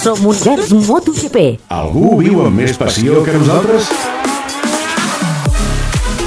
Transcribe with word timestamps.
Som 0.00 0.26
Univers 0.26 0.72
MotoGP. 0.72 1.44
Algú 1.72 2.18
viu 2.20 2.44
amb 2.44 2.62
més 2.62 2.76
passió 2.80 3.24
que 3.26 3.36
nosaltres? 3.38 3.90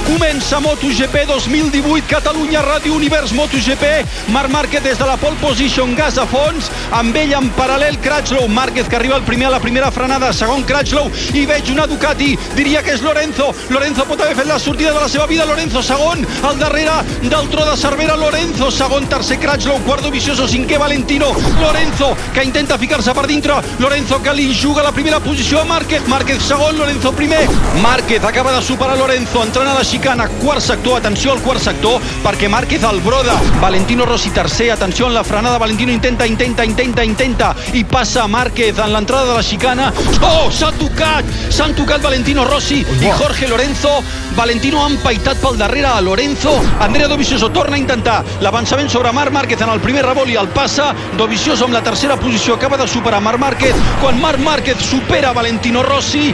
Comença 0.08 0.58
MotoGP 0.58 1.26
2018, 1.26 2.08
Catalunya 2.08 2.62
Ràdio 2.64 2.94
Univers 2.96 3.30
MotoGP, 3.36 4.06
Marc 4.32 4.48
Márquez 4.48 4.80
des 4.80 4.96
de 4.96 5.04
la 5.04 5.18
pole 5.20 5.36
position, 5.36 5.94
gas 5.94 6.16
a 6.16 6.24
fons, 6.24 6.70
amb 6.96 7.16
ell 7.20 7.34
en 7.36 7.50
paral·lel 7.52 7.98
Cratchlow, 8.00 8.46
Márquez 8.48 8.88
que 8.88 8.96
arriba 8.96 9.18
el 9.18 9.26
primer 9.26 9.50
a 9.50 9.50
la 9.50 9.60
primera 9.60 9.90
frenada, 9.92 10.32
segon 10.32 10.64
Cratchlow, 10.64 11.10
i 11.36 11.44
veig 11.44 11.68
una 11.74 11.84
Ducati, 11.86 12.30
diria 12.56 12.80
que 12.82 12.94
és 12.96 13.04
Lorenzo, 13.04 13.50
Lorenzo 13.68 14.06
pot 14.08 14.22
haver 14.24 14.38
fet 14.38 14.48
la 14.48 14.56
sortida 14.58 14.94
de 14.94 15.02
la 15.02 15.10
seva 15.12 15.26
vida, 15.26 15.44
Lorenzo 15.44 15.82
segon, 15.84 16.24
al 16.42 16.58
darrere 16.58 17.04
del 17.28 17.52
tro 17.52 17.68
de 17.68 17.76
Cervera, 17.76 18.16
Lorenzo. 18.16 18.70
Segon, 18.72 19.04
tercer 19.12 19.38
Cratchlow, 19.38 19.76
quarto 19.84 20.10
Vicioso, 20.10 20.48
cinquè 20.48 20.78
Valentino, 20.80 21.34
Lorenzo 21.60 22.14
que 22.32 22.44
intenta 22.48 22.78
ficar-se 22.78 23.12
per 23.12 23.26
dintre, 23.26 23.60
Lorenzo 23.78 24.22
que 24.22 24.32
li 24.32 24.48
juga 24.56 24.82
la 24.82 24.92
primera 24.92 25.20
posició 25.20 25.60
a 25.60 25.68
Márquez, 25.68 26.08
Márquez 26.08 26.40
segon, 26.48 26.78
Lorenzo 26.78 27.12
primer, 27.12 27.44
Márquez 27.82 28.24
acaba 28.24 28.56
de 28.56 28.62
superar 28.62 28.96
Lorenzo, 28.96 29.44
entrant 29.44 29.68
a 29.68 29.74
la 29.74 29.84
quart 30.00 30.60
sector, 30.60 30.98
atenció 30.98 31.32
al 31.32 31.40
quart 31.42 31.60
sector, 31.60 32.00
perquè 32.22 32.48
Márquez 32.48 32.82
el 32.84 33.00
broda, 33.00 33.34
Valentino 33.60 34.04
Rossi 34.06 34.30
tercer, 34.30 34.70
atenció 34.70 35.06
en 35.06 35.14
la 35.14 35.24
frenada, 35.24 35.58
Valentino 35.58 35.92
intenta, 35.92 36.26
intenta, 36.26 36.64
intenta, 36.64 37.04
intenta, 37.04 37.54
i 37.72 37.84
passa 37.84 38.26
Márquez 38.28 38.78
en 38.78 38.92
l'entrada 38.92 39.26
de 39.26 39.34
la 39.34 39.42
xicana, 39.42 39.92
oh, 40.22 40.50
s'ha 40.50 40.70
tocat, 40.78 41.24
s'han 41.50 41.74
tocat 41.74 42.02
Valentino 42.02 42.44
Rossi 42.44 42.84
i 43.00 43.10
Jorge 43.18 43.48
Lorenzo, 43.48 44.02
Valentino 44.36 44.84
ha 44.84 44.90
empaitat 44.90 45.40
pel 45.42 45.58
darrere 45.58 45.88
a 45.88 46.00
Lorenzo, 46.00 46.54
Andrea 46.80 47.08
Dovizioso 47.08 47.50
torna 47.50 47.76
a 47.76 47.82
intentar 47.82 48.22
l'avançament 48.40 48.90
sobre 48.90 49.12
Marc 49.12 49.32
Márquez 49.32 49.60
en 49.62 49.72
el 49.72 49.80
primer 49.80 50.04
revolt 50.06 50.30
i 50.30 50.38
el 50.38 50.48
passa, 50.54 50.92
Dovizioso 51.16 51.66
amb 51.66 51.74
la 51.74 51.82
tercera 51.82 52.16
posició 52.16 52.54
acaba 52.54 52.76
de 52.76 52.86
superar 52.86 53.20
Marc 53.22 53.40
Márquez, 53.40 53.74
quan 54.00 54.20
Marc 54.20 54.38
Márquez 54.44 54.78
supera 54.84 55.32
Valentino 55.32 55.82
Rossi, 55.82 56.32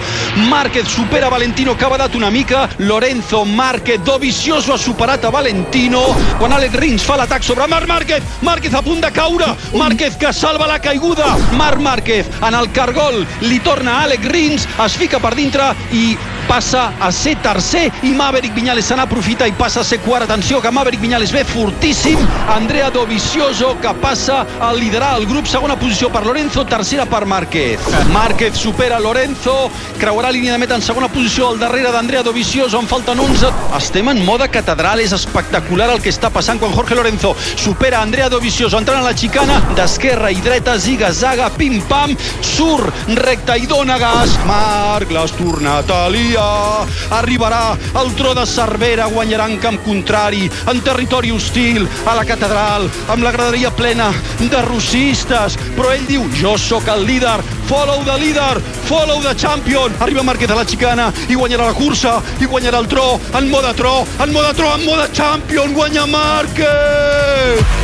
Márquez 0.51 0.89
supera 0.89 1.31
Valentino 1.31 1.77
que 1.77 1.85
ha 1.85 1.93
badat 1.93 2.15
una 2.15 2.31
mica, 2.31 2.69
Lorenzo, 2.79 3.45
Márquez, 3.55 4.03
Dovizioso 4.05 4.75
ha 4.75 4.79
superat 4.79 5.25
a 5.25 5.31
Valentino, 5.31 6.03
quan 6.39 6.53
Alex 6.53 6.75
Rins 6.75 7.05
fa 7.07 7.17
l'atac 7.17 7.45
sobre 7.47 7.69
Marc 7.71 7.87
Márquez, 7.87 8.23
Márquez 8.43 8.75
a 8.75 8.83
punt 8.83 9.01
de 9.05 9.11
caure, 9.15 9.53
Márquez 9.79 10.17
que 10.19 10.33
salva 10.33 10.67
la 10.67 10.81
caiguda, 10.83 11.37
Marc 11.55 11.79
Márquez 11.79 12.27
en 12.43 12.55
el 12.55 12.71
cargol, 12.73 13.23
li 13.47 13.61
torna 13.61 14.01
a 14.01 14.05
Alex 14.09 14.31
Rins, 14.33 14.69
es 14.85 14.97
fica 14.99 15.23
per 15.23 15.35
dintre 15.39 15.71
i 15.93 16.17
passa 16.49 16.93
a 17.01 17.11
ser 17.13 17.37
tercer 17.43 17.91
i 18.03 18.13
Maverick 18.15 18.55
Viñales 18.55 18.87
se 18.87 18.97
n'aprofita 18.97 19.47
i 19.49 19.53
passa 19.53 19.81
a 19.81 19.85
ser 19.85 20.01
quart. 20.01 20.25
Atenció 20.25 20.61
que 20.61 20.71
Maverick 20.71 21.03
Viñales 21.03 21.33
ve 21.33 21.45
fortíssim. 21.45 22.19
Andrea 22.55 22.91
Dovizioso 22.91 23.77
que 23.81 23.93
passa 24.01 24.47
a 24.61 24.73
liderar 24.73 25.19
el 25.19 25.27
grup. 25.27 25.47
Segona 25.47 25.79
posició 25.79 26.11
per 26.13 26.25
Lorenzo, 26.27 26.65
tercera 26.67 27.07
per 27.07 27.25
Márquez. 27.27 27.81
Márquez 28.13 28.57
supera 28.59 29.01
Lorenzo, 29.01 29.71
creuarà 29.99 30.31
línia 30.33 30.53
de 30.53 30.59
meta 30.59 30.77
en 30.77 30.83
segona 30.83 31.09
posició 31.09 31.49
al 31.49 31.59
darrere 31.59 31.93
d'Andrea 31.93 32.23
Dovizioso. 32.23 32.81
En 32.81 32.89
falten 32.89 33.21
11. 33.21 33.53
Estem 33.79 34.09
en 34.13 34.25
moda 34.25 34.49
catedral. 34.49 35.01
És 35.01 35.13
espectacular 35.17 35.91
el 35.91 36.03
que 36.03 36.13
està 36.13 36.31
passant 36.31 36.61
quan 36.61 36.73
Jorge 36.75 36.95
Lorenzo 36.95 37.35
supera 37.57 38.03
Andrea 38.03 38.29
Dovizioso 38.29 38.79
entrant 38.79 39.03
a 39.03 39.09
la 39.09 39.17
xicana 39.17 39.61
d'esquerra 39.75 40.31
i 40.31 40.41
dreta, 40.45 40.77
ziga-zaga, 40.79 41.51
pim-pam, 41.57 42.17
surt 42.45 43.15
recte 43.21 43.59
i 43.59 43.67
dona 43.71 43.99
gas. 43.99 44.39
Marc 44.49 45.11
l'has 45.15 45.35
tornat 45.39 45.91
a 45.91 46.07
liar. 46.13 46.34
Arribarà 46.39 47.77
el 48.01 48.13
tro 48.19 48.35
de 48.35 48.47
Cervera, 48.47 49.07
guanyarà 49.07 49.47
en 49.51 49.59
camp 49.63 49.79
contrari, 49.85 50.51
en 50.71 50.81
territori 50.85 51.31
hostil, 51.31 51.87
a 52.07 52.15
la 52.19 52.25
catedral, 52.27 52.89
amb 53.09 53.23
la 53.25 53.33
graderia 53.35 53.71
plena 53.71 54.11
de 54.41 54.63
rossistes. 54.67 55.59
Però 55.77 55.93
ell 55.95 56.07
diu, 56.09 56.27
jo 56.41 56.57
sóc 56.59 56.89
el 56.89 57.07
líder, 57.07 57.39
follow 57.69 58.03
the 58.05 58.19
leader, 58.19 58.61
follow 58.89 59.21
the 59.23 59.35
champion. 59.37 59.95
Arriba 60.01 60.23
Márquez 60.23 60.51
a 60.51 60.59
la 60.59 60.67
xicana 60.67 61.13
i 61.29 61.35
guanyarà 61.35 61.71
la 61.71 61.79
cursa, 61.79 62.21
i 62.41 62.47
guanyarà 62.47 62.83
el 62.83 62.91
tro, 62.91 63.21
en 63.35 63.51
moda 63.51 63.75
tro, 63.75 64.05
en 64.19 64.33
moda 64.33 64.53
tro, 64.55 64.75
en 64.75 64.85
moda 64.85 65.09
champion, 65.13 65.75
guanya 65.75 66.07
Márquez! 66.07 67.84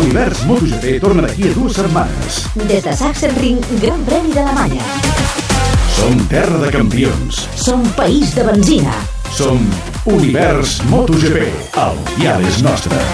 Univers 0.00 0.44
MotoGP 0.48 0.94
torna 1.02 1.26
d'aquí 1.26 1.50
a 1.50 1.52
dues 1.52 1.74
setmanes. 1.76 2.38
Des 2.70 2.80
de 2.86 2.94
Sachsenring, 2.96 3.58
Gran 3.82 4.00
Premi 4.06 4.32
d'Alemanya. 4.32 4.86
Som 5.98 6.16
terra 6.32 6.56
de 6.62 6.70
campions. 6.72 7.42
Som 7.60 7.84
país 7.98 8.32
de 8.34 8.46
benzina. 8.48 8.94
Som 9.36 9.60
Univers 10.08 10.78
MotoGP. 10.88 11.44
El 11.84 12.00
dial 12.16 12.48
és 12.48 12.62
nostre. 12.64 13.04